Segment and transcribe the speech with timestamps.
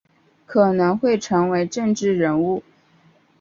[0.47, 2.63] 可能会成为政治人物